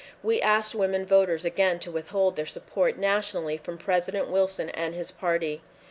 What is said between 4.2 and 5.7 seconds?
Wilson and his party.